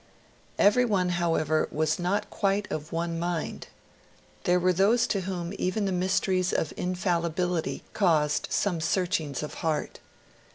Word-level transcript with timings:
Everyone, 0.57 1.09
however, 1.09 1.67
was 1.71 1.99
not 1.99 2.31
quite 2.31 2.67
of 2.71 2.91
one 2.91 3.19
mind. 3.19 3.67
There 4.45 4.59
were 4.59 4.73
those 4.73 5.05
to 5.05 5.21
whom 5.21 5.53
even 5.59 5.85
the 5.85 5.91
mysteries 5.91 6.51
of 6.51 6.73
infallibility 6.75 7.83
caused 7.93 8.47
some 8.49 8.81
searchings 8.81 9.43
of 9.43 9.53
heart. 9.61 9.99